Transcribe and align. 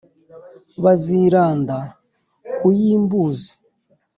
baziranda 0.83 1.77
ku 2.57 2.67
y’imbuzi 2.79 3.51